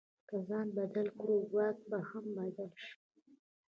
[0.29, 2.93] که ځان بدل کړو، واک به هم بدل شي.